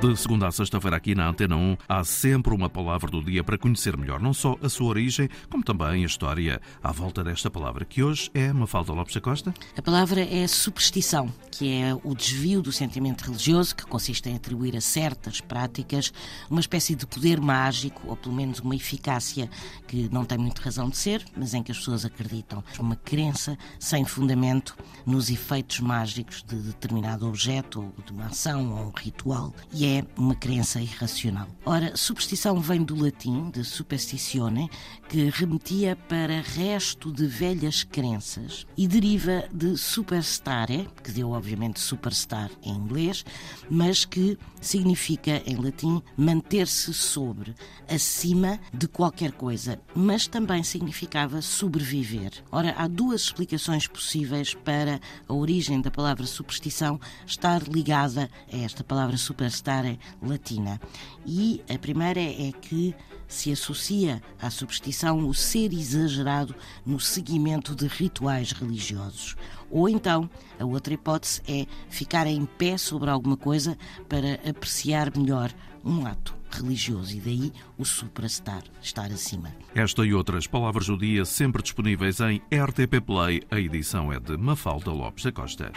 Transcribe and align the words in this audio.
De 0.00 0.16
segunda 0.16 0.46
a 0.46 0.52
sexta-feira 0.52 0.96
aqui 0.96 1.12
na 1.12 1.28
Antena 1.28 1.56
1 1.56 1.76
há 1.88 2.04
sempre 2.04 2.54
uma 2.54 2.70
palavra 2.70 3.10
do 3.10 3.20
dia 3.20 3.42
para 3.42 3.58
conhecer 3.58 3.96
melhor 3.96 4.20
não 4.20 4.32
só 4.32 4.56
a 4.62 4.68
sua 4.68 4.86
origem, 4.86 5.28
como 5.50 5.64
também 5.64 6.04
a 6.04 6.06
história 6.06 6.60
à 6.80 6.92
volta 6.92 7.24
desta 7.24 7.50
palavra, 7.50 7.84
que 7.84 8.00
hoje 8.00 8.30
é 8.32 8.52
Mafalda 8.52 8.92
Lopes 8.92 9.12
da 9.12 9.20
Costa. 9.20 9.52
A 9.76 9.82
palavra 9.82 10.20
é 10.20 10.46
superstição, 10.46 11.34
que 11.50 11.72
é 11.72 11.98
o 12.04 12.14
desvio 12.14 12.62
do 12.62 12.70
sentimento 12.70 13.22
religioso 13.22 13.74
que 13.74 13.84
consiste 13.84 14.28
em 14.28 14.36
atribuir 14.36 14.76
a 14.76 14.80
certas 14.80 15.40
práticas 15.40 16.12
uma 16.48 16.60
espécie 16.60 16.94
de 16.94 17.04
poder 17.04 17.40
mágico, 17.40 18.02
ou 18.06 18.16
pelo 18.16 18.36
menos 18.36 18.60
uma 18.60 18.76
eficácia 18.76 19.50
que 19.88 20.08
não 20.12 20.24
tem 20.24 20.38
muito 20.38 20.62
razão 20.62 20.88
de 20.88 20.96
ser, 20.96 21.24
mas 21.36 21.54
em 21.54 21.62
que 21.62 21.72
as 21.72 21.78
pessoas 21.78 22.04
acreditam. 22.04 22.62
Uma 22.78 22.94
crença 22.94 23.58
sem 23.80 24.04
fundamento 24.04 24.76
nos 25.04 25.28
efeitos 25.28 25.80
mágicos 25.80 26.44
de 26.44 26.54
determinado 26.54 27.26
objeto, 27.26 27.80
ou 27.80 28.04
de 28.04 28.12
uma 28.12 28.26
ação 28.26 28.70
ou 28.76 28.86
um 28.86 28.92
ritual. 28.96 29.52
E 29.72 29.84
é 29.84 29.87
uma 30.16 30.34
crença 30.34 30.80
irracional. 30.80 31.48
Ora, 31.64 31.96
superstição 31.96 32.60
vem 32.60 32.82
do 32.82 32.94
latim, 32.94 33.50
de 33.50 33.64
superstitione, 33.64 34.70
que 35.08 35.30
remetia 35.30 35.96
para 36.08 36.40
resto 36.40 37.12
de 37.12 37.26
velhas 37.26 37.84
crenças 37.84 38.66
e 38.76 38.86
deriva 38.86 39.44
de 39.52 39.76
superstare, 39.76 40.88
que 41.02 41.10
deu 41.10 41.30
obviamente 41.30 41.80
superstar 41.80 42.50
em 42.62 42.74
inglês, 42.74 43.24
mas 43.70 44.04
que 44.04 44.38
significa 44.60 45.42
em 45.46 45.56
latim 45.56 46.02
manter-se 46.16 46.92
sobre, 46.92 47.54
acima 47.88 48.58
de 48.72 48.88
qualquer 48.88 49.32
coisa, 49.32 49.80
mas 49.94 50.26
também 50.26 50.62
significava 50.62 51.40
sobreviver. 51.40 52.32
Ora, 52.50 52.74
há 52.76 52.86
duas 52.88 53.22
explicações 53.22 53.86
possíveis 53.86 54.54
para 54.54 55.00
a 55.28 55.32
origem 55.32 55.80
da 55.80 55.90
palavra 55.90 56.26
superstição 56.26 57.00
estar 57.26 57.62
ligada 57.62 58.30
a 58.52 58.56
esta 58.56 58.82
palavra 58.82 59.16
superstar 59.16 59.77
latina. 60.22 60.80
E 61.26 61.62
a 61.72 61.78
primeira 61.78 62.20
é 62.20 62.52
que 62.60 62.94
se 63.26 63.52
associa 63.52 64.22
à 64.40 64.48
superstição 64.50 65.28
o 65.28 65.34
ser 65.34 65.72
exagerado 65.72 66.54
no 66.84 66.98
seguimento 66.98 67.74
de 67.74 67.86
rituais 67.86 68.52
religiosos. 68.52 69.36
Ou 69.70 69.88
então, 69.88 70.28
a 70.58 70.64
outra 70.64 70.94
hipótese 70.94 71.42
é 71.46 71.66
ficar 71.90 72.26
em 72.26 72.46
pé 72.46 72.78
sobre 72.78 73.10
alguma 73.10 73.36
coisa 73.36 73.76
para 74.08 74.34
apreciar 74.48 75.14
melhor 75.16 75.52
um 75.84 76.06
ato 76.06 76.34
religioso 76.50 77.14
e 77.14 77.20
daí 77.20 77.52
o 77.76 77.84
suprastar, 77.84 78.62
estar 78.82 79.12
acima. 79.12 79.52
Esta 79.74 80.04
e 80.04 80.14
outras 80.14 80.46
palavras 80.46 80.86
do 80.86 80.96
dia 80.96 81.24
sempre 81.26 81.62
disponíveis 81.62 82.20
em 82.20 82.40
RTP 82.50 83.04
Play. 83.04 83.42
A 83.50 83.60
edição 83.60 84.12
é 84.12 84.18
de 84.18 84.36
Mafalda 84.36 84.90
Lopes 84.90 85.24
da 85.24 85.32
Costa. 85.32 85.72